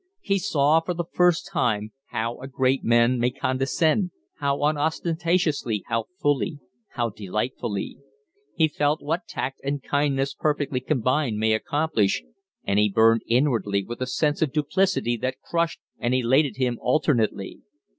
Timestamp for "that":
15.17-15.39